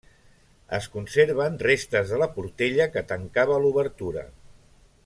[0.77, 4.27] Es conserven restes de la portella que tancava l'obertura.